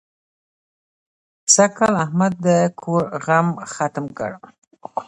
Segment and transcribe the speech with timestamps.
[1.53, 2.47] سږکال احمد د
[2.81, 4.31] کور غم ختم کړ.